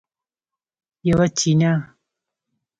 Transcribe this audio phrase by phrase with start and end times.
[1.09, 1.71] یوه چینه